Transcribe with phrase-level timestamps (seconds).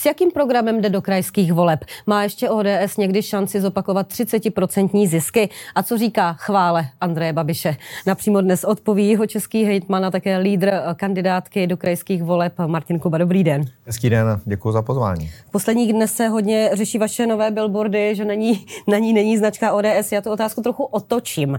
[0.00, 1.84] S jakým programem jde do krajských voleb?
[2.06, 5.48] Má ještě ODS někdy šanci zopakovat 30% zisky?
[5.74, 7.76] A co říká chvále Andreje Babiše?
[8.06, 13.18] Napřímo dnes odpoví jeho český hejtman a také lídr kandidátky do krajských voleb Martin Kuba.
[13.18, 13.64] Dobrý den.
[13.86, 15.30] Hezký den, děkuji za pozvání.
[15.48, 19.72] V posledních dnech se hodně řeší vaše nové billboardy, že není, na ní není značka
[19.72, 20.12] ODS.
[20.12, 21.58] Já tu otázku trochu otočím.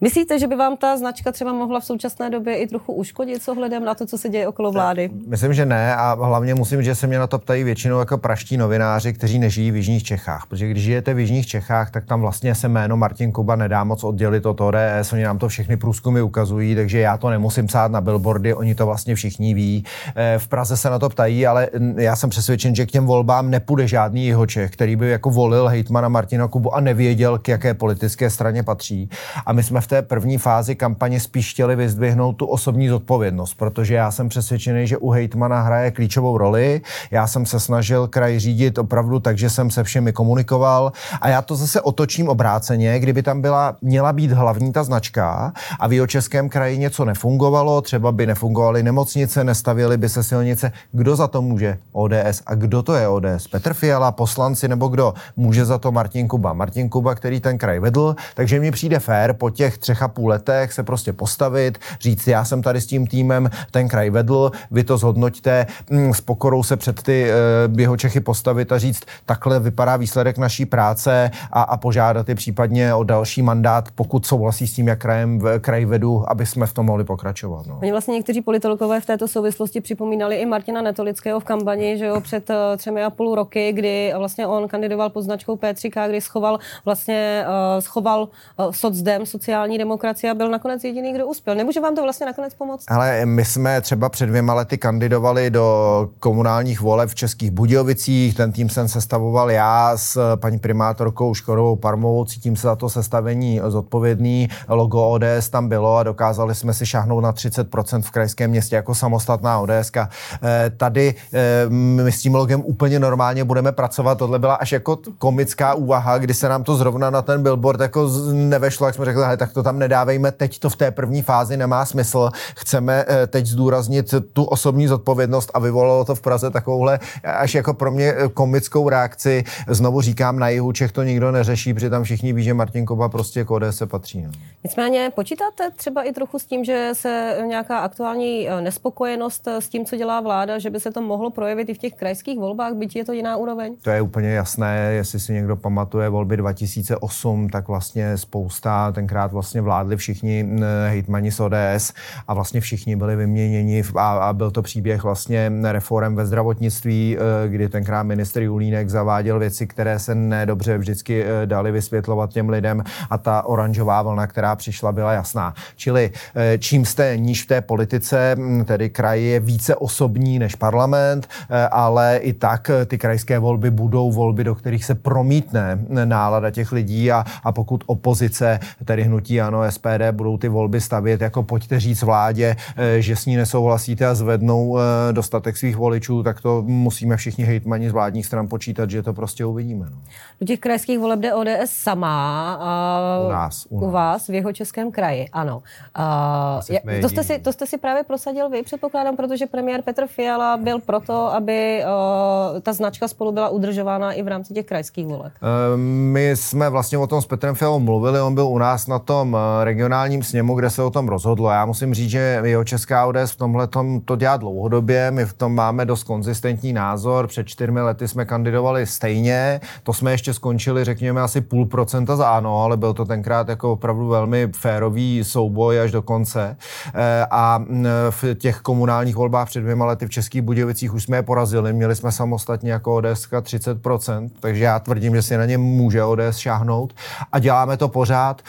[0.00, 3.48] Myslíte, že by vám ta značka třeba mohla v současné době i trochu uškodit s
[3.48, 5.10] ohledem na to, co se děje okolo vlády?
[5.26, 8.56] Myslím, že ne a hlavně musím, že se mě na to ptají většinou jako praští
[8.56, 10.46] novináři, kteří nežijí v Jižních Čechách.
[10.48, 14.04] Protože když žijete v Jižních Čechách, tak tam vlastně se jméno Martin Kuba nedá moc
[14.04, 15.12] oddělit od ODS.
[15.12, 18.86] Oni nám to všechny průzkumy ukazují, takže já to nemusím psát na billboardy, oni to
[18.86, 19.84] vlastně všichni ví.
[20.16, 23.50] Eh, v Praze se na to ptají, ale já jsem přesvědčen, že k těm volbám
[23.50, 27.74] nepůjde žádný jeho Čech, který by jako volil hejtmana Martina Kubu a nevěděl, k jaké
[27.74, 29.10] politické straně patří.
[29.46, 33.94] A my jsme v té první fázi kampaně spíš chtěli vyzdvihnout tu osobní zodpovědnost, protože
[33.94, 36.80] já jsem přesvědčený, že u hejtmana hraje klíčovou roli.
[37.10, 41.42] Já jsem se snažil kraj řídit opravdu tak, že jsem se všemi komunikoval a já
[41.42, 46.06] to zase otočím obráceně, kdyby tam byla, měla být hlavní ta značka a v jeho
[46.06, 50.72] českém kraji něco nefungovalo, třeba by nefungovaly nemocnice, nestavěly by se silnice.
[50.92, 51.78] Kdo za to může?
[51.92, 52.42] ODS.
[52.46, 53.46] A kdo to je ODS?
[53.50, 55.14] Petr Fiala, poslanci nebo kdo?
[55.36, 56.52] Může za to Martin Kuba.
[56.52, 60.28] Martin Kuba, který ten kraj vedl, takže mi přijde fér po těch třech a půl
[60.28, 64.84] letech se prostě postavit, říct, já jsem tady s tím týmem ten kraj vedl, vy
[64.84, 67.36] to zhodnoťte, mm, s pokorou se před ty uh,
[67.78, 72.94] jeho Čechy postavit a říct, takhle vypadá výsledek naší práce a, a požádat je případně
[72.94, 76.86] o další mandát, pokud souhlasí s tím, jak krajem, kraj vedu, aby jsme v tom
[76.86, 77.66] mohli pokračovat.
[77.66, 77.78] No.
[77.82, 82.20] Oni vlastně někteří politologové v této souvislosti připomínali i Martina Netolického v kampani, že jo,
[82.20, 86.58] před uh, třemi a půl roky, kdy vlastně on kandidoval pod značkou P3K, kdy schoval
[86.84, 91.54] vlastně uh, schoval uh, socdem, sociální demokracie a byl nakonec jediný, kdo uspěl.
[91.54, 92.84] Nemůže vám to vlastně nakonec pomoct?
[92.88, 97.14] Ale my jsme třeba před dvěma lety kandidovali do komunálních voleb v
[97.46, 98.34] Českých Budějovicích.
[98.34, 103.60] Ten tým jsem sestavoval já s paní primátorkou Škorovou Parmovou, cítím se za to sestavení
[103.66, 104.48] zodpovědný.
[104.68, 108.94] Logo ODS tam bylo a dokázali jsme si šáhnout na 30% v krajském městě jako
[108.94, 109.92] samostatná ODS.
[109.96, 114.18] Eh, tady eh, my s tím logem úplně normálně budeme pracovat.
[114.18, 118.10] Tohle byla až jako komická úvaha, kdy se nám to zrovna na ten billboard jako
[118.32, 121.84] nevešlo, jak jsme řekli, tak to tam nedávejme, teď to v té první fázi nemá
[121.84, 122.30] smysl.
[122.56, 126.98] Chceme eh, teď zdůraznit tu osobní zodpovědnost a vyvolalo to v Praze takovouhle
[127.36, 129.44] až jako pro mě komickou reakci.
[129.68, 133.08] Znovu říkám, na jihu Čech to nikdo neřeší, protože tam všichni ví, že Martin Koba
[133.08, 134.22] prostě k ODS se patří.
[134.22, 134.30] No.
[134.64, 139.96] Nicméně počítáte třeba i trochu s tím, že se nějaká aktuální nespokojenost s tím, co
[139.96, 143.04] dělá vláda, že by se to mohlo projevit i v těch krajských volbách, byť je
[143.04, 143.76] to jiná úroveň?
[143.82, 149.60] To je úplně jasné, jestli si někdo pamatuje volby 2008, tak vlastně spousta, tenkrát vlastně
[149.60, 150.48] vládli všichni
[150.88, 151.92] hejtmani z ODS
[152.28, 157.16] a vlastně všichni byli vyměněni a, a byl to příběh vlastně reform ve zdravotnictví,
[157.46, 162.84] kdy tenkrát ministr Julínek zaváděl věci, které se nedobře vždycky e, dali vysvětlovat těm lidem
[163.10, 165.54] a ta oranžová vlna, která přišla, byla jasná.
[165.76, 171.28] Čili e, čím jste níž v té politice, tedy kraj je více osobní než parlament,
[171.70, 177.12] ale i tak ty krajské volby budou volby, do kterých se promítne nálada těch lidí
[177.12, 182.02] a, a pokud opozice, tedy hnutí ano, SPD, budou ty volby stavět jako pojďte říct
[182.02, 187.15] vládě, eh, že s ní nesouhlasíte a zvednou eh, dostatek svých voličů, tak to musíme
[187.16, 189.86] všichni hejtmani z vládních stran počítat, že to prostě uvidíme.
[189.90, 189.96] No.
[190.40, 192.52] Do těch krajských voleb jde ODS sama.
[192.60, 193.66] A u nás.
[193.70, 193.88] U, nás.
[193.88, 195.62] u vás v jeho českém kraji, ano.
[195.94, 200.06] A, je, to, jste si, to jste si právě prosadil vy, předpokládám, protože premiér Petr
[200.06, 205.06] Fiala byl proto, aby uh, ta značka spolu byla udržována i v rámci těch krajských
[205.06, 205.32] voleb.
[205.76, 209.36] My jsme vlastně o tom s Petrem Fialou mluvili, on byl u nás na tom
[209.64, 211.50] regionálním sněmu, kde se o tom rozhodlo.
[211.50, 213.68] Já musím říct, že jeho česká ODS v tomhle
[214.04, 216.95] to dělá dlouhodobě, my v tom máme dost konzistentní názor.
[217.26, 222.28] Před čtyřmi lety jsme kandidovali stejně, to jsme ještě skončili, řekněme, asi půl procenta za
[222.30, 226.56] ano, ale byl to tenkrát jako opravdu velmi férový souboj až do konce.
[226.94, 227.64] Eh, a
[228.10, 231.96] v těch komunálních volbách před dvěma lety v Českých Budějovicích už jsme je porazili, měli
[231.96, 236.94] jsme samostatně jako ODS 30%, takže já tvrdím, že si na ně může ODS šáhnout.
[237.32, 238.42] A děláme to pořád.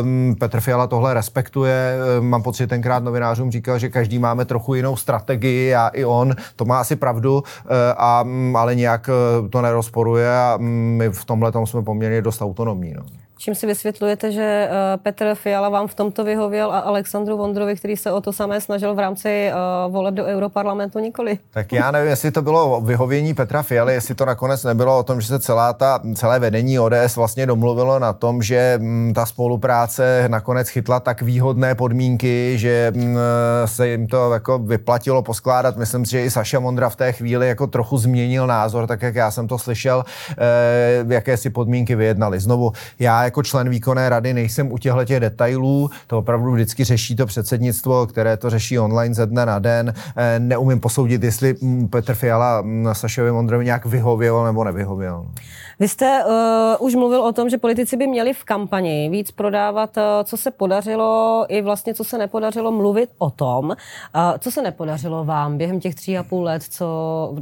[0.00, 4.74] Ehm, Petr Fiala tohle respektuje, ehm, mám pocit, tenkrát novinářům říkal, že každý máme trochu
[4.74, 7.42] jinou strategii a i on, to má asi pravdu,
[7.96, 8.24] a,
[8.54, 12.94] ale nějak eh, to nerozporuje a my v tomhle tom jsme poměrně dost autonomní.
[12.96, 13.02] No.
[13.40, 17.96] Čím si vysvětlujete, že eh, Petr Fiala vám v tomto vyhověl a Alexandru Vondrovi, který
[17.96, 19.50] se o to samé snažil v rámci
[19.86, 21.38] uh, voleb do Europarlamentu nikoli?
[21.50, 25.20] Tak já nevím, jestli to bylo vyhovění Petra Fialy, jestli to nakonec nebylo o tom,
[25.20, 30.24] že se celá ta, celé vedení ODS vlastně domluvilo na tom, že mm, ta spolupráce
[30.28, 33.16] nakonec chytla tak výhodné podmínky, že mm,
[33.64, 35.76] se jim to jako vyplatilo poskládat.
[35.76, 39.14] Myslím si, že i Saša Mondra v té chvíli jako trochu změnil názor, tak jak
[39.14, 40.04] já jsem to slyšel,
[41.08, 42.40] jaké si podmínky vyjednali.
[42.40, 47.16] Znovu, já jako člen výkonné rady nejsem u těchto těch detailů, to opravdu vždycky řeší
[47.16, 49.94] to předsednictvo, které to řeší online ze dne na den.
[50.16, 51.54] E, neumím posoudit, jestli
[51.90, 55.26] Petr Fiala Sašovi Mondrovi nějak vyhověl nebo nevyhověl.
[55.80, 59.96] Vy jste uh, už mluvil o tom, že politici by měli v kampani víc prodávat,
[59.96, 63.74] uh, co se podařilo i vlastně, co se nepodařilo, mluvit o tom, uh,
[64.38, 66.86] co se nepodařilo vám během těch tří a půl let, co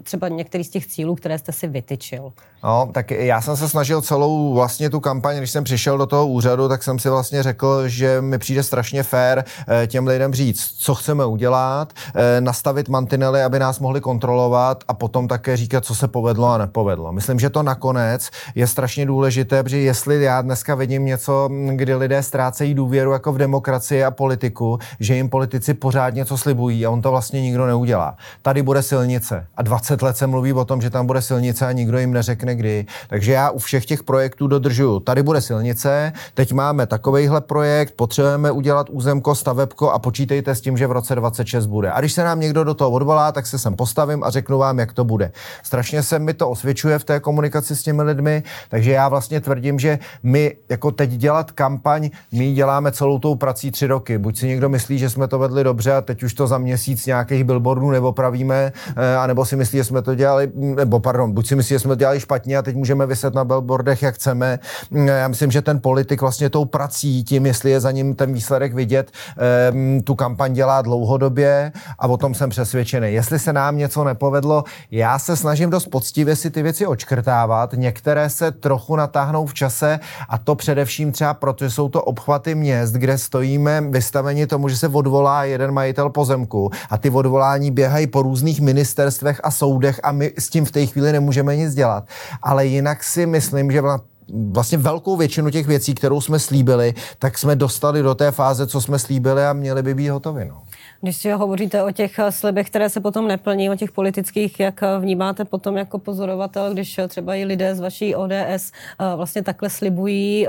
[0.02, 2.32] třeba některý z těch cílů, které jste si vytyčil.
[2.64, 6.26] No, tak já jsem se snažil celou vlastně tu kampaň, když jsem přišel do toho
[6.26, 9.44] úřadu, tak jsem si vlastně řekl, že mi přijde strašně fér
[9.86, 11.92] těm lidem říct, co chceme udělat,
[12.40, 17.12] nastavit mantinely, aby nás mohli kontrolovat a potom také říkat, co se povedlo a nepovedlo.
[17.12, 22.22] Myslím, že to nakonec je strašně důležité, protože jestli já dneska vidím něco, kdy lidé
[22.22, 27.02] ztrácejí důvěru jako v demokracii a politiku, že jim politici pořád něco slibují a on
[27.02, 28.16] to vlastně nikdo neudělá.
[28.42, 31.72] Tady bude silnice a 20 let se mluví o tom, že tam bude silnice a
[31.72, 32.86] nikdo jim neřekne kdy.
[33.08, 35.00] Takže já u všech těch projektů dodržuju.
[35.00, 40.76] Tady bude silnice, teď máme takovejhle projekt, potřebujeme udělat územko, stavebko a počítejte s tím,
[40.76, 41.92] že v roce 26 bude.
[41.92, 44.78] A když se nám někdo do toho odvolá, tak se sem postavím a řeknu vám,
[44.78, 45.32] jak to bude.
[45.62, 49.40] Strašně se mi to osvědčuje v té komunikaci s těmi lidmi lidmi, takže já vlastně
[49.40, 54.18] tvrdím, že my jako teď dělat kampaň, my děláme celou tou prací tři roky.
[54.18, 57.06] Buď si někdo myslí, že jsme to vedli dobře a teď už to za měsíc
[57.06, 61.46] nějakých billboardů nebo pravíme, eh, anebo si myslí, že jsme to dělali, nebo pardon, buď
[61.46, 64.58] si myslí, že jsme to dělali špatně a teď můžeme vyset na billboardech, jak chceme.
[64.90, 68.32] Mm, já myslím, že ten politik vlastně tou prací, tím, jestli je za ním ten
[68.32, 73.14] výsledek vidět, ehm, tu kampaň dělá dlouhodobě a o tom jsem přesvědčený.
[73.14, 77.72] Jestli se nám něco nepovedlo, já se snažím dost poctivě si ty věci očkrtávat.
[77.72, 82.02] Některé které se trochu natáhnou v čase a to především třeba proto, že jsou to
[82.02, 87.70] obchvaty měst, kde stojíme vystaveni tomu, že se odvolá jeden majitel pozemku a ty odvolání
[87.70, 91.74] běhají po různých ministerstvech a soudech a my s tím v té chvíli nemůžeme nic
[91.74, 92.04] dělat.
[92.42, 93.82] Ale jinak si myslím, že
[94.28, 98.80] vlastně velkou většinu těch věcí, kterou jsme slíbili, tak jsme dostali do té fáze, co
[98.80, 100.44] jsme slíbili a měli by být hotovi.
[100.44, 100.62] No.
[101.00, 104.82] Když si hovoříte o těch eh, slibech, které se potom neplní, o těch politických, jak
[104.82, 108.72] eh, vnímáte potom jako pozorovatel, když eh, třeba i lidé z vaší ODS
[109.16, 110.46] vlastně takhle slibují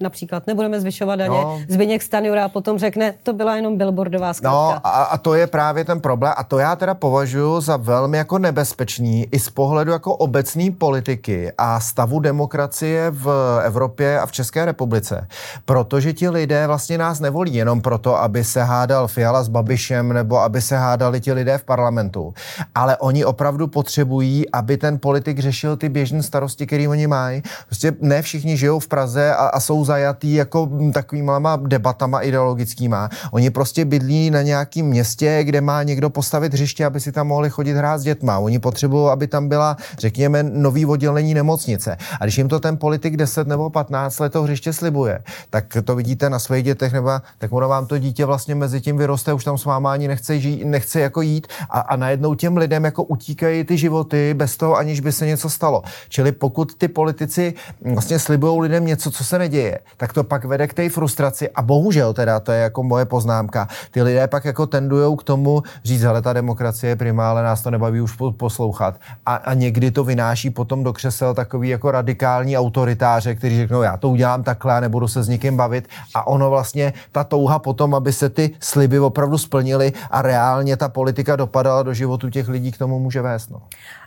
[0.00, 1.30] například nebudeme zvyšovat daně.
[1.30, 1.60] No.
[1.68, 4.56] Zbyněk Stanjura potom řekne, to byla jenom billboardová zkratka.
[4.56, 8.16] No a, a to je právě ten problém a to já teda považuji za velmi
[8.16, 14.32] jako nebezpečný i z pohledu jako obecní politiky a stavu demokracie v Evropě a v
[14.32, 15.28] České republice.
[15.64, 20.38] Protože ti lidé vlastně nás nevolí jenom proto, aby se hádal Fiala s Babišem nebo
[20.38, 22.34] aby se hádali ti lidé v parlamentu.
[22.74, 27.42] Ale oni opravdu potřebují, aby ten politik řešil ty běžné starosti, které oni mají.
[27.66, 33.08] Prostě ne všichni žijou v Praze a, a jsou zajatý jako takovýma debatama ideologickýma.
[33.30, 37.50] Oni prostě bydlí na nějakém městě, kde má někdo postavit hřiště, aby si tam mohli
[37.50, 38.38] chodit hrát s dětma.
[38.38, 41.96] Oni potřebují, aby tam byla, řekněme, nový oddělení nemocnice.
[42.20, 45.94] A když jim to ten politik 10 nebo 15 let to hřiště slibuje, tak to
[45.94, 49.44] vidíte na svých dětech, nebo tak ono vám to dítě vlastně mezi tím vyroste, už
[49.44, 53.02] tam s váma ani nechce, žít, nechce jako jít a, a najednou těm lidem jako
[53.04, 55.82] utíkají ty životy bez toho, aniž by se něco stalo.
[56.08, 57.54] Čili pokud ty politici
[57.94, 61.62] vlastně slibují lidem něco, co se neděje, tak to pak vede k té frustraci a
[61.62, 66.04] bohužel teda, to je jako moje poznámka, ty lidé pak jako tendují k tomu říct,
[66.04, 70.04] ale ta demokracie je primá, ale nás to nebaví už poslouchat a, a někdy to
[70.04, 74.80] vynáší potom do křesel takový jako radikální autoritáře, kteří řeknou, já to udělám takhle a
[74.80, 78.98] nebudu se s nikým bavit a ono vlastně ta touha potom, aby se ty sliby
[78.98, 83.50] opravdu splnily a reálně ta politika dopadala do životu těch lidí, k tomu může vést.
[83.50, 83.62] No.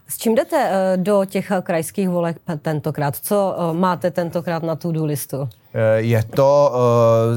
[0.08, 3.15] S čím jdete eh, do těch krajských voleb tentokrát?
[3.15, 5.50] Co eh, máte tentokrát na tu listu?
[5.77, 6.74] Eh, je to,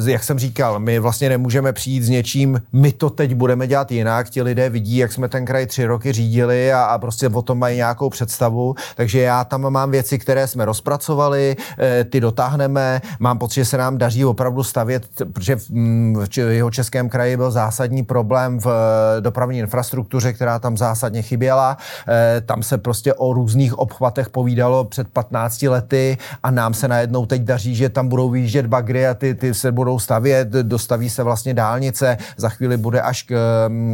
[0.06, 3.92] eh, jak jsem říkal, my vlastně nemůžeme přijít s něčím, my to teď budeme dělat
[3.92, 7.42] jinak, ti lidé vidí, jak jsme ten kraj tři roky řídili a, a prostě o
[7.42, 13.00] tom mají nějakou představu, takže já tam mám věci, které jsme rozpracovali, eh, ty dotáhneme,
[13.18, 18.02] mám pocit, že se nám daří opravdu stavět, protože v jeho českém kraji byl zásadní
[18.02, 18.66] problém v
[19.20, 21.76] dopravní infrastruktuře, která tam zásadně chyběla,
[22.47, 27.42] tam se prostě o různých obchvatech povídalo před 15 lety a nám se najednou teď
[27.42, 31.22] daří, že tam budou budou výjíždět bagry a ty, ty se budou stavět, dostaví se
[31.22, 33.34] vlastně dálnice, za chvíli bude až k,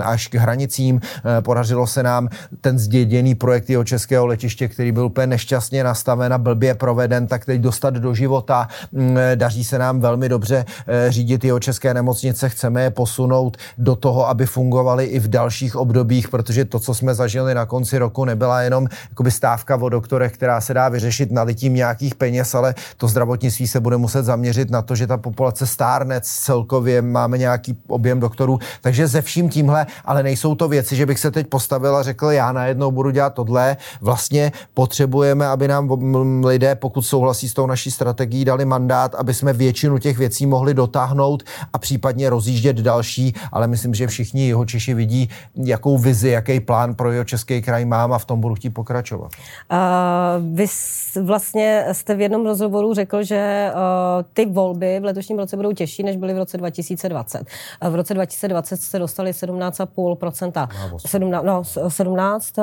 [0.04, 1.00] až k hranicím.
[1.40, 2.28] Podařilo se nám
[2.60, 7.44] ten zděděný projekt jeho českého letiště, který byl úplně nešťastně nastaven a blbě proveden, tak
[7.44, 8.68] teď dostat do života.
[8.92, 10.64] Mm, daří se nám velmi dobře
[11.08, 16.28] řídit jeho české nemocnice, chceme je posunout do toho, aby fungovaly i v dalších obdobích,
[16.28, 18.88] protože to, co jsme zažili na konci roku, nebyla jenom
[19.28, 23.96] stávka o doktorech, která se dá vyřešit nalitím nějakých peněz, ale to zdravotnictví se bude
[23.96, 29.22] muset zaměřit na to, že ta populace stárne celkově, máme nějaký objem doktorů, takže ze
[29.22, 32.90] vším tímhle, ale nejsou to věci, že bych se teď postavil a řekl, já najednou
[32.90, 33.76] budu dělat tohle.
[34.00, 35.90] Vlastně potřebujeme, aby nám
[36.44, 40.74] lidé, pokud souhlasí s tou naší strategií, dali mandát, aby jsme většinu těch věcí mohli
[40.74, 41.42] dotáhnout
[41.72, 46.94] a případně rozjíždět další, ale myslím, že všichni jeho Češi vidí, jakou vizi, jaký plán
[46.94, 49.32] pro jeho český kraj mám a v tom budu chtít pokračovat.
[49.72, 49.78] Uh,
[50.56, 50.66] vy
[51.22, 53.80] vlastně jste v jednom rozhovoru řekl, že uh,
[54.32, 57.40] ty volby v letošním roce budou těžší, než byly v roce 2020.
[57.82, 60.68] Uh, v roce 2020 jste dostali 17,5%.
[60.96, 62.58] 17,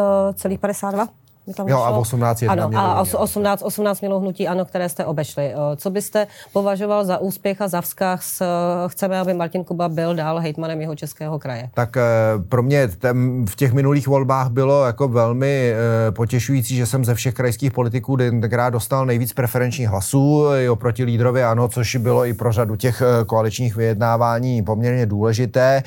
[1.48, 1.54] 17,52%.
[1.56, 5.54] Tam jo, a 18 ano, a 18, 18 mělo hnutí ano, které jste obešli.
[5.54, 8.48] Eh, co byste považoval za úspěch a za vzkah s, eh,
[8.90, 11.70] chceme, aby Martin Kuba byl dál hejtmanem jeho českého kraje?
[11.74, 12.02] Tak eh,
[12.50, 15.74] pro mě ten, v těch minulých volbách bylo jako velmi
[16.10, 21.44] potěšující, že jsem ze všech krajských politiků tenkrát dostal nejvíc preferenčních hlasů i oproti lídrovi
[21.44, 25.84] ano, což bylo i pro řadu těch koaličních vyjednávání poměrně důležité.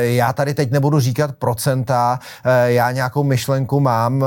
[0.00, 2.18] Já tady teď nebudu říkat procenta,
[2.64, 4.24] já nějakou myšlenku mám,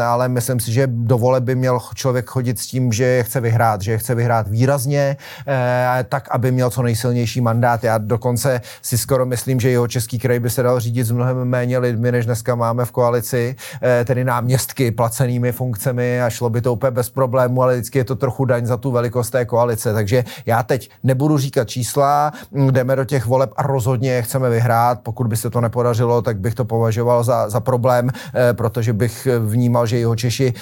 [0.00, 3.40] ale myslím si, že do vole by měl člověk chodit s tím, že je chce
[3.40, 7.84] vyhrát, že je chce vyhrát výrazně, eh, tak, aby měl co nejsilnější mandát.
[7.84, 11.44] Já dokonce si skoro myslím, že jeho český kraj by se dal řídit s mnohem
[11.44, 16.60] méně lidmi, než dneska máme v koalici, eh, tedy náměstky placenými funkcemi a šlo by
[16.60, 19.94] to úplně bez problému, ale vždycky je to trochu daň za tu velikost té koalice.
[19.94, 22.32] Takže já teď nebudu říkat čísla,
[22.70, 25.00] jdeme do těch voleb a rozhodně chceme vyhrát.
[25.02, 29.28] Pokud by se to nepodařilo, tak bych to považoval za, za problém, eh, protože bych
[29.40, 30.54] vnímal, že jeho Češi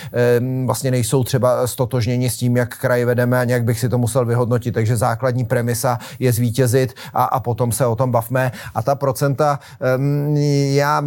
[0.66, 4.24] vlastně nejsou třeba stotožněni s tím, jak kraj vedeme a nějak bych si to musel
[4.24, 4.74] vyhodnotit.
[4.74, 8.52] Takže základní premisa je zvítězit a, a potom se o tom bavme.
[8.74, 9.58] A ta procenta,
[10.70, 11.00] já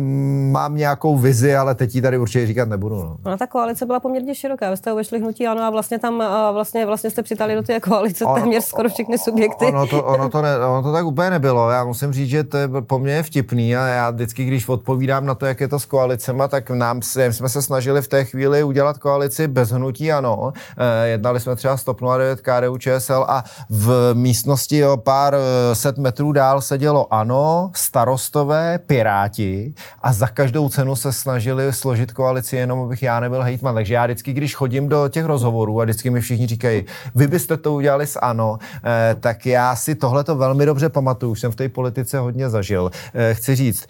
[0.52, 2.96] mám nějakou vizi, ale teď ji tady určitě říkat nebudu.
[2.96, 3.18] No.
[3.26, 4.70] no ta koalice byla poměrně široká.
[4.70, 8.26] Vy jste obešli hnutí ano a vlastně tam vlastně, vlastně jste přitali do té koalice
[8.26, 9.66] ono, téměř skoro všechny subjekty.
[9.66, 11.70] Ono to, ono, to ne, ono to tak úplně nebylo.
[11.70, 15.46] Já musím říct, že to je poměrně vtipný a já vždycky, když odpovídám na to,
[15.46, 19.48] jak je to s koalicema, tak nám jsme se snažili v té chvíli udělat koalici
[19.48, 20.54] bez hnutí ano.
[20.78, 25.76] Eh, jednali jsme třeba s TOP 09, KDU, ČSL a v místnosti o pár eh,
[25.76, 32.56] set metrů dál sedělo ano, starostové, piráti a za každou cenu se snažili složit koalici
[32.56, 33.76] jenom, abych já nebyl hejtman.
[33.76, 36.86] Takže já vždycky, když chodím do těch rozhovorů a vždycky mi všichni říkají,
[37.16, 41.32] vy byste to udělali s ano, eh, tak já si tohle to velmi dobře pamatuju,
[41.32, 42.92] už jsem v té politice hodně zažil.
[43.34, 43.88] Chci říct,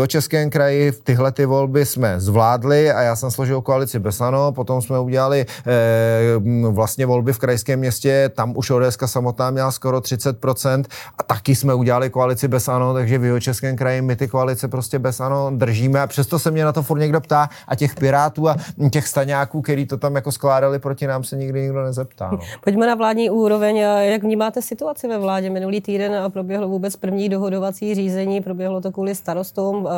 [0.00, 4.52] o Českém kraji tyhle ty volby jsme zvládli a já jsem složil koalici bez ANO,
[4.52, 9.98] potom jsme udělali e, vlastně volby v krajském městě, tam už ODS samotná měla skoro
[9.98, 10.84] 30%
[11.18, 14.68] a taky jsme udělali koalici bez ANO, takže v jeho českém kraji my ty koalice
[14.68, 17.94] prostě bez ANO držíme a přesto se mě na to furt někdo ptá a těch
[17.94, 18.56] pirátů a
[18.90, 22.28] těch staňáků, který to tam jako skládali proti nám, se nikdy nikdo nezeptá.
[22.32, 22.38] No.
[22.64, 23.76] Pojďme na vládní úroveň.
[23.76, 25.50] Jak vnímáte situaci ve vládě?
[25.50, 29.88] Minulý týden proběhlo vůbec první dohodovací řízení, proběhlo to kvůli starostům.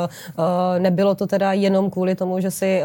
[0.79, 2.83] Nebylo to teda jenom kvůli tomu, že si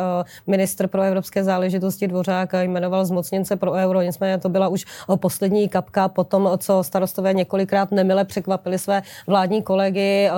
[0.47, 6.07] ministr pro evropské záležitosti Dvořák jmenoval zmocněnce pro euro, nicméně to byla už poslední kapka
[6.07, 10.29] po tom, co starostové několikrát nemile překvapili své vládní kolegy.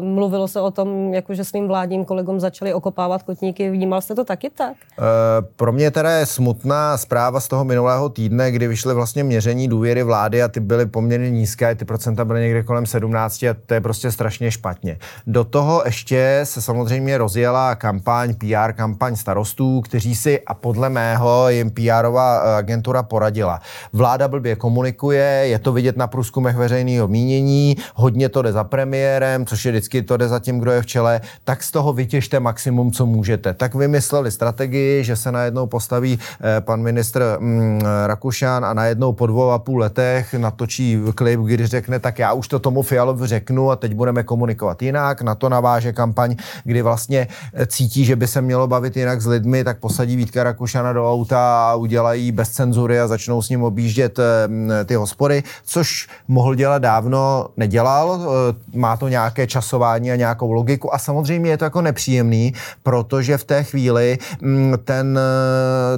[0.00, 3.70] Mluvilo se o tom, jakože svým vládním kolegům začali okopávat kotníky.
[3.70, 4.72] Vnímal jste to taky tak?
[4.72, 5.02] E,
[5.56, 10.02] pro mě teda je smutná zpráva z toho minulého týdne, kdy vyšly vlastně měření důvěry
[10.02, 13.80] vlády a ty byly poměrně nízké, ty procenta byly někde kolem 17 a to je
[13.80, 14.98] prostě strašně špatně.
[15.26, 21.48] Do toho ještě se samozřejmě rozjela kampaň, PR kampaň starostů, kteří si a podle mého
[21.48, 23.60] jim PRová eh, agentura poradila.
[23.92, 29.46] Vláda blbě komunikuje, je to vidět na průzkumech veřejného mínění, hodně to jde za premiérem,
[29.46, 32.40] což je vždycky to jde za tím, kdo je v čele, tak z toho vytěžte
[32.40, 33.54] maximum, co můžete.
[33.54, 39.26] Tak vymysleli strategii, že se najednou postaví eh, pan ministr mm, Rakušan a najednou po
[39.26, 43.70] dvou a půl letech natočí klip, kdy řekne, tak já už to tomu Fialovi řeknu
[43.70, 45.22] a teď budeme komunikovat jinak.
[45.22, 49.26] Na to naváže kampaň, kdy vlastně eh, cítí, že by se mělo bavit jinak s
[49.26, 53.48] lidmi lidmi, tak posadí Vítka Rakušana do auta a udělají bez cenzury a začnou s
[53.48, 54.18] ním objíždět
[54.86, 58.20] ty hospody, což mohl dělat dávno, nedělal.
[58.74, 63.44] Má to nějaké časování a nějakou logiku a samozřejmě je to jako nepříjemný, protože v
[63.44, 65.18] té chvíli mm, ten,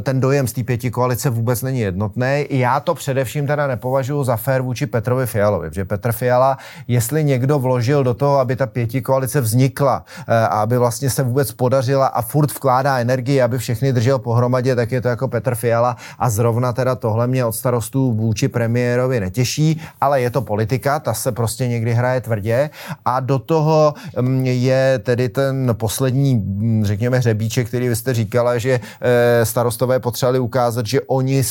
[0.03, 2.47] ten dojem z té pěti koalice vůbec není jednotný.
[2.51, 7.59] Já to především teda nepovažuji za fér vůči Petrovi Fialovi, protože Petr Fiala, jestli někdo
[7.59, 12.07] vložil do toho, aby ta pěti koalice vznikla eh, a aby vlastně se vůbec podařila
[12.07, 15.97] a furt vkládá energii, aby všechny držel pohromadě, tak je to jako Petr Fiala.
[16.19, 21.15] A zrovna teda tohle mě od starostů vůči premiérovi netěší, ale je to politika, ta
[21.15, 22.71] se prostě někdy hraje tvrdě.
[23.05, 28.59] A do toho mm, je tedy ten poslední, mm, řekněme, hřebíček, který vy jste říkala,
[28.59, 31.43] že eh, starostové potřebovali ukázat, že oni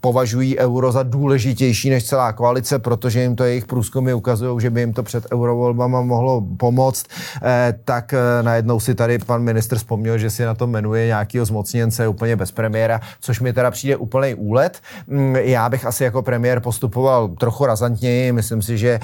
[0.00, 4.80] považují euro za důležitější než celá koalice, protože jim to jejich průzkumy ukazují, že by
[4.80, 7.06] jim to před eurovolbama mohlo pomoct,
[7.42, 11.46] eh, tak eh, najednou si tady pan ministr vzpomněl, že si na to jmenuje nějakého
[11.46, 14.80] zmocněnce úplně bez premiéra, což mi teda přijde úplný úlet.
[15.06, 18.32] Mm, já bych asi jako premiér postupoval trochu razantněji.
[18.32, 19.00] Myslím si, že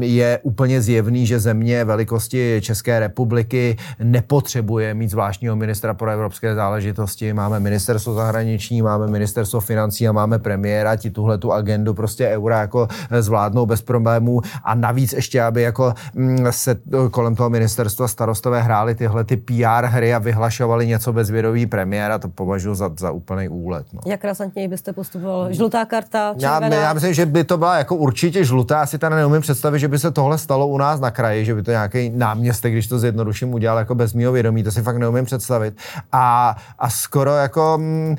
[0.00, 7.32] je úplně zjevný, že země velikosti České republiky nepotřebuje mít zvláštního ministra pro evropské záležitosti.
[7.32, 12.60] Máme ministerstvo zahraniční, máme ministerstvo financí a máme premiéra, ti tuhle tu agendu prostě eura
[12.60, 12.88] jako
[13.20, 16.76] zvládnou bez problémů a navíc ještě, aby jako mm, se
[17.10, 22.18] kolem toho ministerstva starostové hráli tyhle ty PR hry a vyhlašovali něco bez vědomí premiéra,
[22.18, 23.86] to považuji za, za úplný úlet.
[23.92, 24.00] No.
[24.06, 25.52] Jak razantněji byste postupoval?
[25.52, 26.76] Žlutá karta, červená?
[26.76, 28.80] Já, já myslím, že by to byla jako určitě žlutá.
[28.80, 31.62] Asi teda neumím představit, že by se tohle stalo u nás na kraji, že by
[31.62, 34.62] to nějaký náměstek, když to zjednoduším, udělal jako bez mého vědomí.
[34.62, 35.74] To si fakt neumím představit.
[36.12, 38.16] A, a skoro jako mm,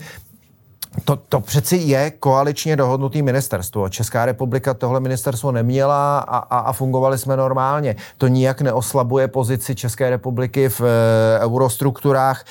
[1.06, 3.90] to, to přeci je koaličně dohodnutý ministerstvo.
[3.90, 7.96] Česká republika tohle ministerstvo neměla a, a, a fungovali jsme normálně.
[8.18, 12.46] To nijak neoslabuje pozici České republiky v e, eurostrukturách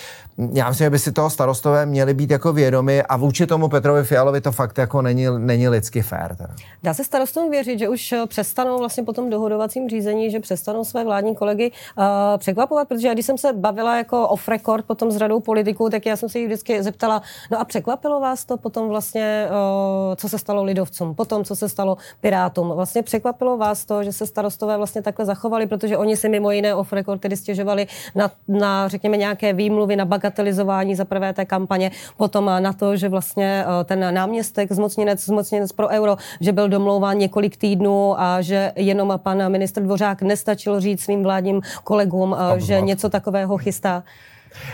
[0.53, 4.05] já myslím, že by si toho starostové měli být jako vědomi a vůči tomu Petrovi
[4.05, 6.37] Fialovi to fakt jako není, není lidsky fér.
[6.83, 10.85] Dá se starostům věřit, že už eh, přestanou vlastně po tom dohodovacím řízení, že přestanou
[10.85, 12.05] své vládní kolegy uh,
[12.39, 16.17] překvapovat, protože když jsem se bavila jako off record potom s radou politiků, tak já
[16.17, 20.39] jsem se jich vždycky zeptala, no a překvapilo vás to potom vlastně, uh, co se
[20.39, 22.69] stalo lidovcům, potom, co se stalo pirátům.
[22.69, 26.75] Vlastně překvapilo vás to, že se starostové vlastně takhle zachovali, protože oni si mimo jiné
[26.75, 31.91] off record tedy stěžovali na, na řekněme, nějaké výmluvy, na bagatelizování za prvé té kampaně,
[32.17, 37.19] potom na to, že vlastně eh, ten náměstek, zmocněnec, zmocněnec pro euro, že byl domlouván
[37.19, 42.81] několik týdnů a že jenom pan ministr Dvořák nestačil říct svým vládním kolegům, eh, že
[42.81, 44.05] něco takového chystá.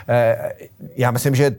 [0.08, 0.52] Eh,
[0.96, 1.56] já myslím, že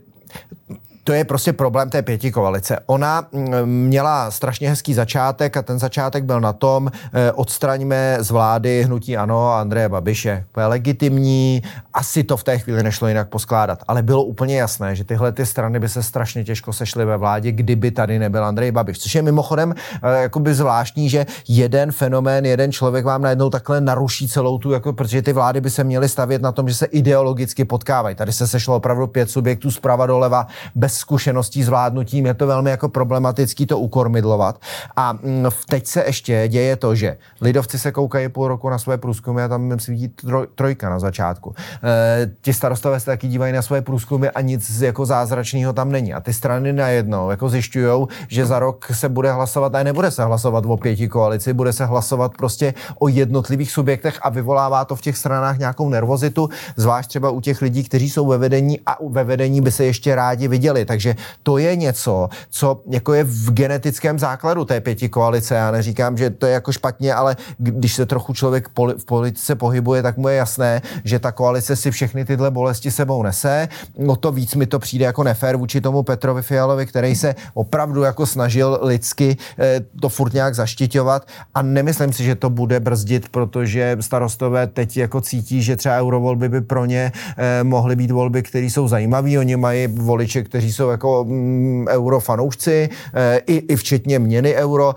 [1.04, 2.78] to je prostě problém té pěti koalice.
[2.86, 8.30] Ona mm, měla strašně hezký začátek a ten začátek byl na tom, eh, odstraňme z
[8.30, 10.44] vlády hnutí ano a Andreje Babiše.
[10.52, 11.62] To je legitimní,
[11.94, 15.46] asi to v té chvíli nešlo jinak poskládat, ale bylo úplně jasné, že tyhle ty
[15.46, 18.98] strany by se strašně těžko sešly ve vládě, kdyby tady nebyl Andrej Babiš.
[18.98, 24.28] Což je mimochodem eh, jakoby zvláštní, že jeden fenomén, jeden člověk vám najednou takhle naruší
[24.28, 27.64] celou tu, jako, protože ty vlády by se měly stavět na tom, že se ideologicky
[27.64, 28.16] potkávají.
[28.16, 32.88] Tady se sešlo opravdu pět subjektů zprava doleva bez zkušeností zvládnutím, je to velmi jako
[32.88, 34.60] problematický to ukormidlovat.
[34.96, 38.98] A mm, teď se ještě děje to, že lidovci se koukají půl roku na své
[38.98, 41.54] průzkumy a tam svítí troj, trojka na začátku.
[41.84, 46.14] E, ti starostové se taky dívají na své průzkumy a nic jako zázračného tam není.
[46.14, 50.24] A ty strany najednou jako zjišťují, že za rok se bude hlasovat, a nebude se
[50.24, 55.00] hlasovat o pěti koalici, bude se hlasovat prostě o jednotlivých subjektech a vyvolává to v
[55.00, 59.24] těch stranách nějakou nervozitu, zvlášť třeba u těch lidí, kteří jsou ve vedení a ve
[59.24, 60.79] vedení by se ještě rádi viděli.
[60.84, 65.54] Takže to je něco, co jako je v genetickém základu té pěti koalice.
[65.54, 70.02] Já neříkám, že to je jako špatně, ale když se trochu člověk v politice pohybuje,
[70.02, 73.68] tak mu je jasné, že ta koalice si všechny tyhle bolesti sebou nese.
[73.98, 78.02] No to víc mi to přijde jako nefér vůči tomu Petrovi Fialovi, který se opravdu
[78.02, 83.28] jako snažil lidsky eh, to furt nějak zaštiťovat a nemyslím si, že to bude brzdit,
[83.28, 88.42] protože starostové teď jako cítí, že třeba eurovolby by pro ně eh, mohly být volby,
[88.42, 89.38] které jsou zajímavé.
[89.38, 94.94] Oni mají voliče, kteří jsou jako mm, eurofanoušci, e, i, i včetně měny euro,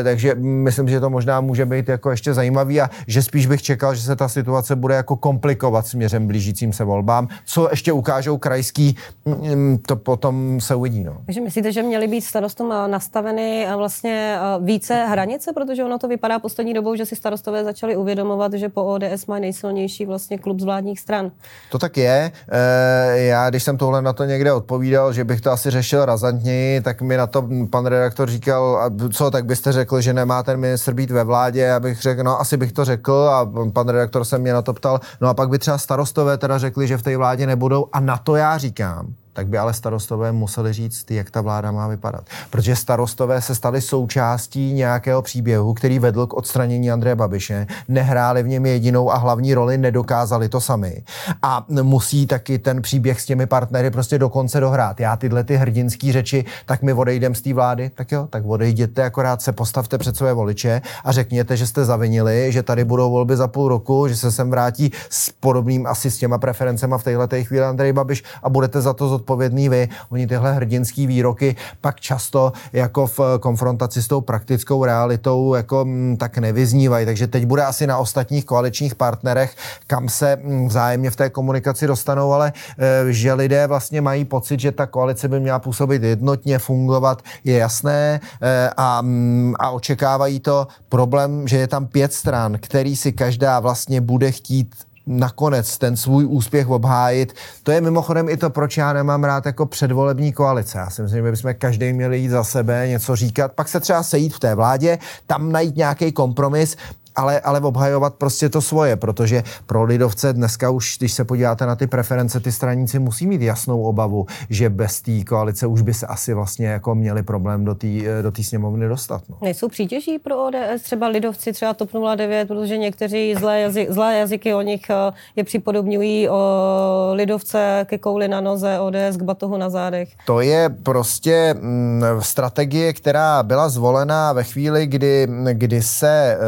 [0.00, 3.62] e, takže myslím, že to možná může být jako ještě zajímavý a že spíš bych
[3.62, 7.28] čekal, že se ta situace bude jako komplikovat směrem blížícím se volbám.
[7.44, 11.04] Co ještě ukážou krajský, mm, to potom se uvidí.
[11.04, 11.16] No.
[11.26, 16.74] Takže myslíte, že měly být starostům nastaveny vlastně více hranice, protože ono to vypadá poslední
[16.74, 21.00] dobou, že si starostové začali uvědomovat, že po ODS má nejsilnější vlastně klub z vládních
[21.00, 21.30] stran.
[21.70, 22.32] To tak je.
[22.48, 26.80] E, já, když jsem tohle na to někde odpovídal, že bych to asi řešil razantněji,
[26.80, 30.60] tak mi na to pan redaktor říkal, a co, tak byste řekl, že nemá ten
[30.60, 34.38] ministr být ve vládě, abych řekl, no asi bych to řekl a pan redaktor se
[34.38, 37.16] mě na to ptal, no a pak by třeba starostové teda řekli, že v té
[37.16, 41.40] vládě nebudou a na to já říkám, tak by ale starostové museli říct, jak ta
[41.40, 42.24] vláda má vypadat.
[42.50, 48.48] Protože starostové se stali součástí nějakého příběhu, který vedl k odstranění Andreje Babiše, nehráli v
[48.48, 51.02] něm jedinou a hlavní roli, nedokázali to sami.
[51.42, 55.00] A musí taky ten příběh s těmi partnery prostě dokonce dohrát.
[55.00, 59.04] Já tyhle ty hrdinské řeči, tak my odejdem z té vlády, tak jo, tak odejděte,
[59.04, 63.36] akorát se postavte před své voliče a řekněte, že jste zavinili, že tady budou volby
[63.36, 67.28] za půl roku, že se sem vrátí s podobným asi s těma preferencema v téhle
[67.42, 69.88] chvíli Andrej Babiš a budete za to zodpovědný vy.
[70.10, 76.16] Oni tyhle hrdinský výroky pak často jako v konfrontaci s tou praktickou realitou jako mm,
[76.16, 77.06] tak nevyznívají.
[77.06, 81.86] Takže teď bude asi na ostatních koaličních partnerech, kam se mm, vzájemně v té komunikaci
[81.86, 86.58] dostanou, ale e, že lidé vlastně mají pocit, že ta koalice by měla působit jednotně,
[86.58, 90.66] fungovat, je jasné e, a, mm, a očekávají to.
[90.88, 94.74] Problém, že je tam pět stran, který si každá vlastně bude chtít
[95.06, 97.32] nakonec ten svůj úspěch obhájit.
[97.62, 100.78] To je mimochodem i to, proč já nemám rád jako předvolební koalice.
[100.78, 104.02] Já si myslím, že bychom každý měli jít za sebe, něco říkat, pak se třeba
[104.02, 106.76] sejít v té vládě, tam najít nějaký kompromis
[107.16, 111.76] ale, ale obhajovat prostě to svoje, protože pro lidovce dneska už, když se podíváte na
[111.76, 116.06] ty preference, ty straníci musí mít jasnou obavu, že bez té koalice už by se
[116.06, 117.86] asi vlastně jako měli problém do té
[118.22, 119.22] do tý sněmovny dostat.
[119.28, 119.36] No.
[119.42, 124.54] Nejsou přítěží pro ODS, třeba lidovci, třeba TOP 09, protože někteří zlé, jazy, zlé jazyky
[124.54, 129.70] o nich eh, je připodobňují o lidovce ke kouli na noze, ODS k batohu na
[129.70, 130.08] zádech.
[130.26, 136.38] To je prostě mm, strategie, která byla zvolena ve chvíli, kdy, kdy se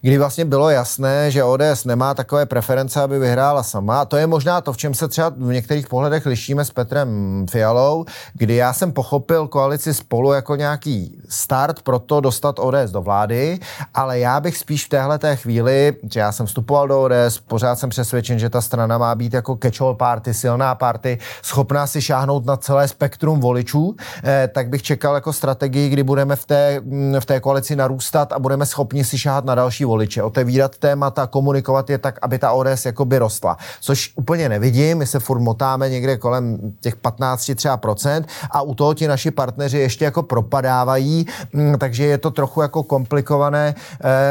[0.00, 4.04] kdy vlastně bylo jasné, že ODS nemá takové preference, aby vyhrála sama.
[4.04, 7.08] To je možná to, v čem se třeba v některých pohledech lišíme s Petrem
[7.50, 13.02] Fialou, kdy já jsem pochopil koalici spolu jako nějaký start pro to dostat ODS do
[13.02, 13.58] vlády,
[13.94, 17.78] ale já bych spíš v téhle té chvíli, že já jsem vstupoval do ODS, pořád
[17.78, 22.46] jsem přesvědčen, že ta strana má být jako catch-all party, silná party, schopná si šáhnout
[22.46, 26.80] na celé spektrum voličů, eh, tak bych čekal jako strategii, kdy budeme v té,
[27.20, 31.90] v té koalici narůstat a budeme schopni si šáhat na další voliče, otevírat témata, komunikovat
[31.90, 33.56] je tak, aby ta ODS jakoby rostla.
[33.80, 38.74] Což úplně nevidím, my se furt motáme někde kolem těch 15 třeba procent a u
[38.74, 43.74] toho ti naši partneři ještě jako propadávají, mm, takže je to trochu jako komplikované.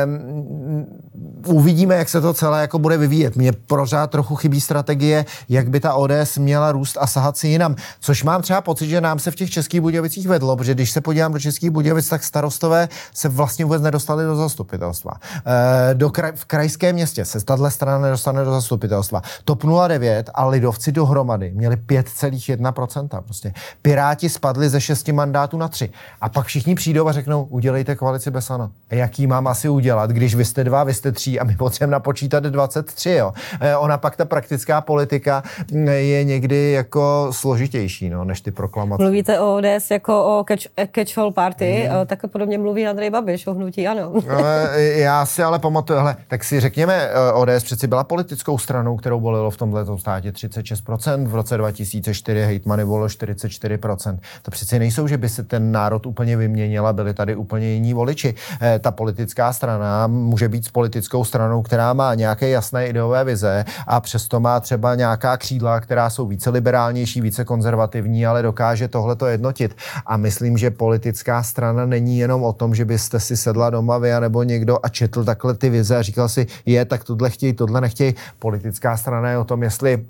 [0.05, 0.85] Um,
[1.47, 3.35] uvidíme, jak se to celé jako bude vyvíjet.
[3.35, 7.75] Mně pořád trochu chybí strategie, jak by ta ODS měla růst a sahat si jinam.
[7.99, 11.01] Což mám třeba pocit, že nám se v těch českých Budějovicích vedlo, protože když se
[11.01, 15.11] podívám do českých Budějovic, tak starostové se vlastně vůbec nedostali do zastupy zastupitelstva.
[15.45, 19.21] Eh, do kraj, v krajském městě se tahle strana nedostane do zastupitelstva.
[19.45, 23.21] TOP 09 a lidovci dohromady měli 5,1%.
[23.21, 25.89] Prostě Piráti spadli ze 6 mandátů na 3.
[26.21, 28.69] A pak všichni přijdou a řeknou, udělejte koalici bez ANO.
[28.89, 31.91] A jaký mám asi udělat, když vy jste dva, vy jste tři a my potřebujeme
[31.91, 33.09] napočítat 23.
[33.09, 33.33] Jo.
[33.61, 39.03] Eh, ona pak ta praktická politika mm, je někdy jako složitější, no, než ty proklamace.
[39.03, 42.07] Mluvíte o ODS jako o catch, catch-all party, mm.
[42.07, 44.13] tak podobně mluví Andrej Babiš o hnutí, ano.
[44.13, 44.23] No,
[44.95, 49.19] já si ale pamatuju, hele, tak si řekněme, eh, ODS přeci byla politickou stranou, kterou
[49.19, 54.19] volilo v tomhle státě 36%, v roce 2004 hejtmany volilo 44%.
[54.41, 58.35] To přeci nejsou, že by se ten národ úplně vyměnila, byli tady úplně jiní voliči.
[58.61, 63.65] Eh, ta politická strana může být s politickou stranou, která má nějaké jasné ideové vize
[63.87, 69.15] a přesto má třeba nějaká křídla, která jsou více liberálnější, více konzervativní, ale dokáže tohle
[69.15, 69.75] to jednotit.
[70.05, 74.11] A myslím, že politická strana není jenom o tom, že byste si sedla doma vy,
[74.19, 77.81] nebo někdo a četl takhle ty vize a říkal si, je, tak tohle chtějí, tohle
[77.81, 78.15] nechtějí.
[78.39, 80.05] Politická strana je o tom, jestli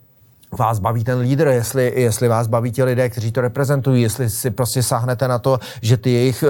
[0.57, 4.51] vás baví ten lídr, jestli, jestli vás baví ti lidé, kteří to reprezentují, jestli si
[4.51, 6.47] prostě sáhnete na to, že ty jejich eh,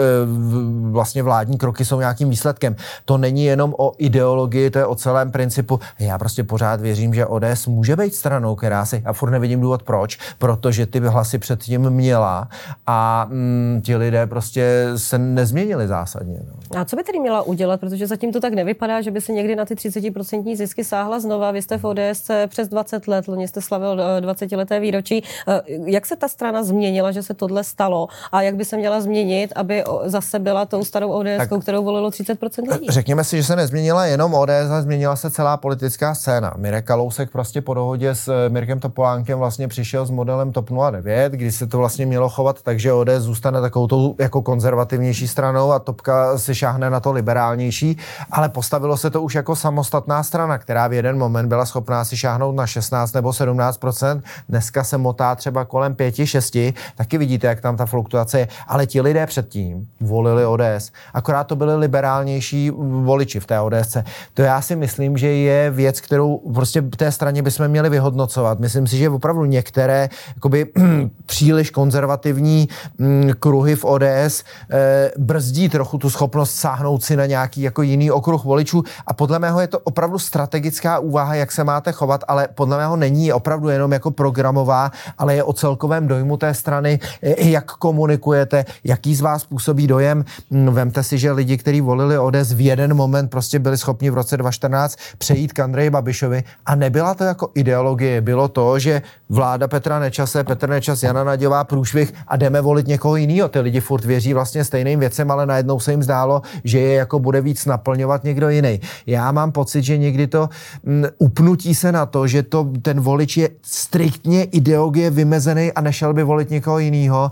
[0.91, 2.75] vlastně vládní kroky jsou nějakým výsledkem.
[3.05, 5.79] To není jenom o ideologii, to je o celém principu.
[5.99, 9.83] Já prostě pořád věřím, že ODS může být stranou, která si, a furt nevidím důvod
[9.83, 12.47] proč, protože ty hlasy předtím měla
[12.87, 16.39] a mm, ti lidé prostě se nezměnili zásadně.
[16.47, 16.79] No.
[16.79, 19.55] A co by tedy měla udělat, protože zatím to tak nevypadá, že by se někdy
[19.55, 21.51] na ty 30% zisky sáhla znova.
[21.51, 25.23] Vy jste v ODS přes 20 let, loni jste slavil 20-leté výročí.
[25.47, 29.01] Eh, jak se ta strana změnila, že se tohle stalo a jak by se měla
[29.01, 32.87] změnit, aby zase byla tou starou ODS, kterou volilo 30% lidí?
[32.89, 36.53] Řekněme si, že se nezměnila jenom ODS, ale změnila se celá politická scéna.
[36.57, 41.33] Mirek Kalousek prostě po dohodě s eh, Mirkem Topolánkem vlastně přišel s modelem TOP 09,
[41.33, 45.71] kdy se to vlastně mělo chovat tak, že ODS zůstane takovou tou jako konzervativnější stranou
[45.71, 47.97] a Topka si šáhne na to liberálnější,
[48.31, 52.17] ale postavilo se to už jako samostatná strana, která v jeden moment byla schopná si
[52.17, 57.61] šáhnout na 16 nebo 17 15%, dneska se motá třeba kolem 5-6, taky vidíte, jak
[57.61, 62.71] tam ta fluktuace je, ale ti lidé předtím volili ODS, akorát to byli liberálnější
[63.03, 63.97] voliči v té ODS.
[64.33, 68.59] To já si myslím, že je věc, kterou prostě té straně bychom měli vyhodnocovat.
[68.59, 70.65] Myslím si, že opravdu některé jakoby,
[71.25, 77.61] příliš konzervativní mm, kruhy v ODS eh, brzdí trochu tu schopnost sáhnout si na nějaký
[77.61, 78.83] jako jiný okruh voličů.
[79.07, 82.95] A podle mého je to opravdu strategická úvaha, jak se máte chovat, ale podle mého
[82.95, 86.99] není opravdu jenom jako programová, ale je o celkovém dojmu té strany,
[87.37, 90.25] jak komunikujete, jaký z vás působí dojem.
[90.49, 94.13] Mm, vemte si, že lidi, kteří volili ODS v jeden moment prostě byli schopni v
[94.13, 99.67] roce 2014 přejít k Andreji Babišovi a nebyla to jako ideologie, bylo to, že vláda
[99.67, 103.49] Petra Nečase, Petr Nečas, Jana Naděvá, průšvih a jdeme volit někoho jiného.
[103.49, 107.19] Ty lidi furt věří vlastně stejným věcem, ale najednou se jim zdálo, že je jako
[107.19, 108.79] bude víc naplňovat někdo jiný.
[109.07, 110.49] Já mám pocit, že někdy to
[110.85, 115.81] m, mm, upnutí se na to, že to ten volič je striktně ideologie vymezený a
[115.81, 117.31] nešel by volit někoho jiného,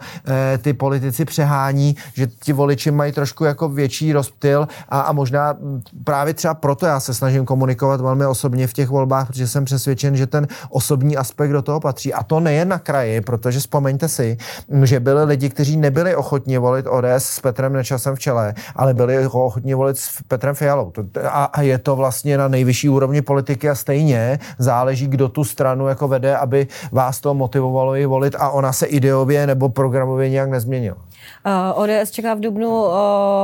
[0.54, 5.58] e, ty politici přehání, že ti voliči mají trošku jako větší rozptyl a, a možná
[6.04, 10.16] právě třeba proto já se snažím komunikovat velmi osobně v těch volbách, protože jsem přesvědčen,
[10.16, 12.14] že ten osobní aspekt do toho patří.
[12.14, 14.38] A to nejen na kraji, protože vzpomeňte si,
[14.84, 19.28] že byli lidi, kteří nebyli ochotni volit ODS s Petrem Nečasem v čele, ale byli
[19.28, 20.94] ochotni volit s Petrem Fialou.
[21.30, 25.88] A, a je to vlastně na nejvyšší úrovni politiky a stejně záleží, kdo tu stranu
[25.88, 30.50] jako vede, aby vás to motivovalo i volit a ona se ideově nebo programově nějak
[30.50, 30.98] nezměnila.
[31.46, 32.94] Uh, ODS čeká v Dubnu uh,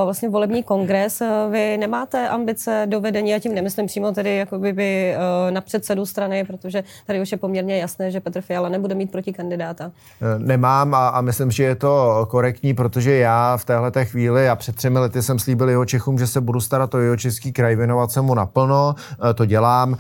[0.04, 1.22] vlastně volební kongres.
[1.22, 5.16] Uh, vy nemáte ambice do vedení, a tím nemyslím přímo tedy jakoby by,
[5.50, 9.34] na předsedu strany, protože tady už je poměrně jasné, že Petr Fiala nebude mít proti
[9.34, 9.92] kandidáta.
[10.38, 14.76] Nemám a, a myslím, že je to korektní, protože já v téhle chvíli a před
[14.76, 18.12] třemi lety jsem slíbil jeho Čechům, že se budu starat o jeho český kraj, věnovat
[18.12, 18.96] se mu naplno,
[19.36, 19.98] to dělám.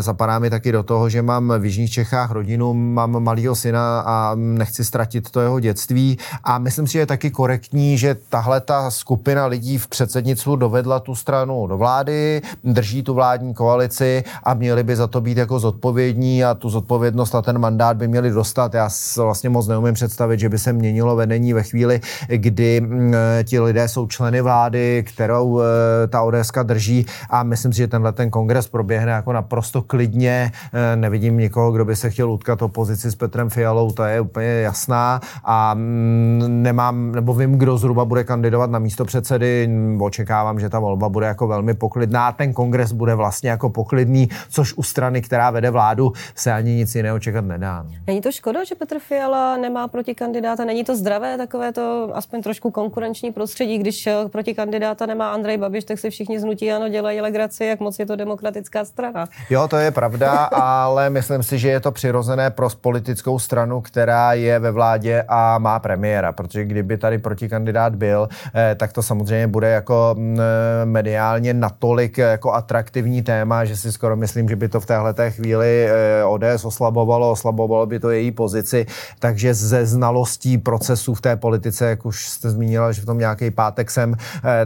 [0.00, 4.32] Zapadá mi taky do toho, že mám v Jižních Čechách rodinu, mám malého syna a
[4.34, 9.46] nechci ztratit to jeho dětství a myslím si, je taky korektní, že tahle ta skupina
[9.46, 14.96] lidí v předsednictvu dovedla tu stranu do vlády, drží tu vládní koalici a měli by
[14.96, 18.74] za to být jako zodpovědní a tu zodpovědnost a ten mandát by měli dostat.
[18.74, 23.60] Já vlastně moc neumím představit, že by se měnilo vedení ve chvíli, kdy mm, ti
[23.60, 25.64] lidé jsou členy vlády, kterou e,
[26.06, 30.52] ta ODS drží a myslím si, že tenhle ten kongres proběhne jako naprosto klidně.
[30.72, 34.46] E, nevidím nikoho, kdo by se chtěl utkat opozici s Petrem Fialou, to je úplně
[34.46, 39.70] jasná a mm, nemám nebo vím, kdo zhruba bude kandidovat na místo předsedy.
[40.00, 42.32] Očekávám, že ta volba bude jako velmi poklidná.
[42.32, 46.94] Ten kongres bude vlastně jako poklidný, což u strany, která vede vládu, se ani nic
[46.94, 47.86] jiného čekat nedá.
[48.06, 50.64] Není to škoda, že Petr Fiala nemá proti kandidáta?
[50.64, 55.58] Není to zdravé takové to aspoň trošku konkurenční prostředí, když eh, proti kandidáta nemá Andrej
[55.58, 59.28] Babiš, tak si všichni znutí ano dělají legraci, jak moc je to demokratická strana.
[59.50, 64.32] Jo, to je pravda, ale myslím si, že je to přirozené pro politickou stranu, která
[64.32, 69.02] je ve vládě a má premiéra, protože kdyby kdyby tady protikandidát byl, eh, tak to
[69.02, 74.48] samozřejmě bude jako mm, eh, mediálně natolik eh, jako atraktivní téma, že si skoro myslím,
[74.48, 75.88] že by to v téhle chvíli
[76.24, 78.86] ODS oslabovalo, oslabovalo by to její pozici,
[79.18, 83.50] takže ze znalostí procesů v té politice, jak už jste zmínila, že v tom nějaký
[83.50, 84.14] pátek jsem,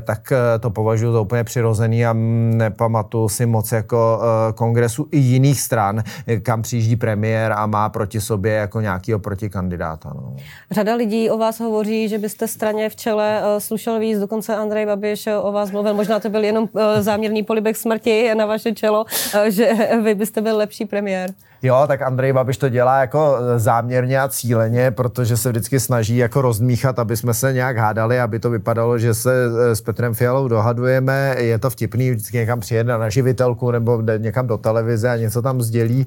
[0.05, 2.12] tak to považuji za úplně přirozený a
[2.57, 4.20] nepamatuju si moc jako
[4.55, 6.03] kongresu i jiných stran,
[6.42, 10.12] kam přijíždí premiér a má proti sobě jako nějakého protikandidáta.
[10.14, 10.37] No.
[10.70, 14.87] Řada lidí o vás hovoří, že byste straně v čele uh, slušel víc, dokonce Andrej
[14.87, 19.05] Babiš o vás mluvil, možná to byl jenom uh, záměrný polibek smrti na vaše čelo,
[19.49, 21.31] že vy byste byl lepší premiér.
[21.62, 26.43] Jo, tak Andrej Babiš to dělá jako záměrně a cíleně, protože se vždycky snaží jako
[26.43, 29.33] rozmíchat, aby jsme se nějak hádali, aby to vypadalo, že se
[29.75, 31.35] s Petrem Fialou dohadujeme.
[31.38, 35.62] Je to vtipný, vždycky někam přijede na živitelku nebo někam do televize a něco tam
[35.62, 36.07] sdělí.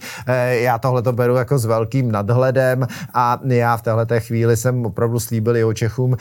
[0.49, 5.19] Já tohle to beru jako s velkým nadhledem a já v téhle chvíli jsem opravdu
[5.19, 6.17] slíbil jeho Čechům,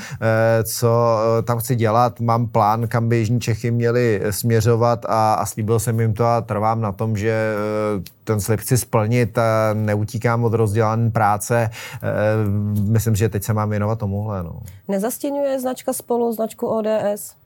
[0.65, 2.21] co tam chci dělat.
[2.21, 6.41] Mám plán, kam by Jižní Čechy měli směřovat a, a slíbil jsem jim to a
[6.41, 7.55] trvám na tom, že
[8.25, 9.26] ten slib chci splnit,
[9.75, 11.71] neutíkám od rozdělané práce.
[11.95, 12.09] Eh,
[12.81, 14.43] myslím, že teď se mám věnovat tomuhle.
[14.43, 14.61] No.
[14.89, 17.37] Nezastínuje značka spolu značku ODS?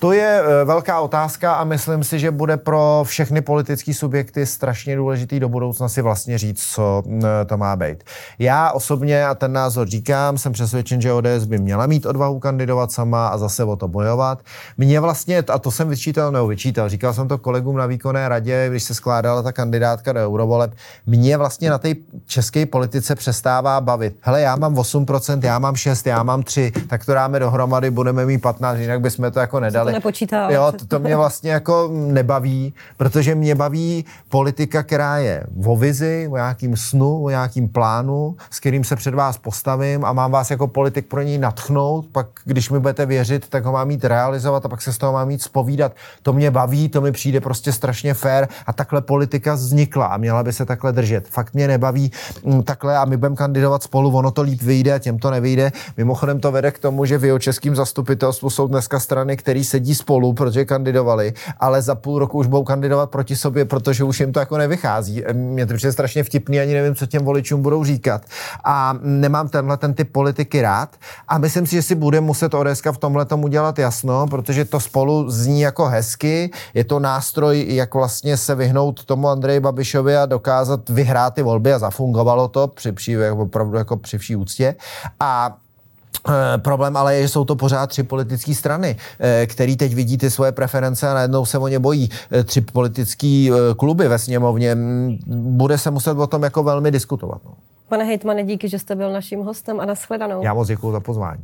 [0.00, 4.96] To je eh, velká otázka a myslím si, že bude pro všechny politické subjekty strašně
[4.96, 7.02] důležitý do budoucna si vlastně říct, co
[7.46, 8.04] to má být.
[8.38, 12.92] Já osobně, a ten názor říkám, jsem přesvědčen, že ODS by měla mít odvahu kandidovat
[12.92, 14.38] sama a zase o to bojovat.
[14.76, 18.66] Mně vlastně, a to jsem vyčítal nebo vyčítal, říkal jsem to kolegům na výkonné radě,
[18.70, 20.74] když se skládala ta kandidátka do eurovoleb,
[21.06, 21.94] mě vlastně na té
[22.26, 24.16] české politice přestává bavit.
[24.20, 28.26] Hele, já mám 8%, já mám 6, já mám 3, tak to dáme dohromady, budeme
[28.26, 30.50] mít 15, jinak bychom to jako nedali ale, nepočítá.
[30.50, 36.28] Jo, to, to mě vlastně jako nebaví, protože mě baví politika, která je o vizi,
[36.30, 40.50] o nějakým snu, o nějakým plánu, s kterým se před vás postavím a mám vás
[40.50, 44.64] jako politik pro něj natchnout, pak když mi budete věřit, tak ho mám mít realizovat
[44.64, 45.92] a pak se z toho mám mít spovídat.
[46.22, 50.42] To mě baví, to mi přijde prostě strašně fér a takhle politika vznikla a měla
[50.42, 51.28] by se takhle držet.
[51.28, 52.12] Fakt mě nebaví
[52.44, 55.72] mm, takhle a my budeme kandidovat spolu, ono to líp vyjde a těm to nevyjde.
[55.96, 59.94] Mimochodem to vede k tomu, že v jeho českým zastupitelstvu jsou dneska strany, které sedí
[59.94, 64.32] spolu, protože kandidovali, ale za půl roku už budou kandidovat proti sobě, protože už jim
[64.32, 65.22] to jako nevychází.
[65.32, 68.22] Mě to přijde strašně vtipný, ani nevím, co těm voličům budou říkat.
[68.64, 70.96] A nemám tenhle ten typ politiky rád
[71.28, 74.80] a myslím si, že si bude muset ODS v tomhle tomu dělat jasno, protože to
[74.80, 80.26] spolu zní jako hezky, je to nástroj, jak vlastně se vyhnout tomu Andreji Babišovi a
[80.26, 84.74] dokázat vyhrát ty volby a zafungovalo to při při, opravdu jako při vší úctě.
[85.20, 85.56] A
[86.56, 90.30] problém ale je, že jsou to pořád tři politické strany, e, který teď vidí ty
[90.30, 92.10] svoje preference a najednou se o ně bojí.
[92.32, 94.76] E, tři politické kluby ve sněmovně.
[95.26, 97.40] Bude se muset o tom jako velmi diskutovat.
[97.44, 97.52] No.
[97.88, 100.42] Pane hejtmane, díky, že jste byl naším hostem a nashledanou.
[100.42, 101.42] Já moc děkuji za pozvání.